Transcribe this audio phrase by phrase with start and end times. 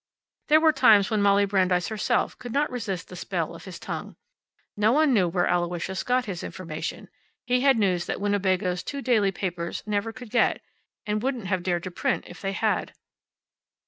[0.47, 4.15] There were times when Molly Brandeis herself could not resist the spell of his tongue.
[4.75, 7.07] No one knew where Aloysius got his information.
[7.45, 10.63] He had news that Winnebago's two daily papers never could get,
[11.05, 12.95] and wouldn't have dared to print if they had.